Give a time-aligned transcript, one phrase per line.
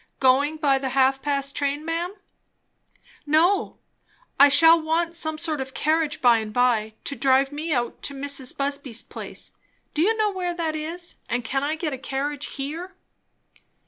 [0.19, 2.15] Going by the half past six train, ma'am?"
[3.27, 3.77] "No.
[4.39, 8.01] I shall want some sort of a carriage by and by, to drive me out
[8.01, 8.57] to Mrs.
[8.57, 9.51] Busby's place;
[9.93, 11.17] do you know where that is?
[11.29, 12.95] And can I get a carriage here?"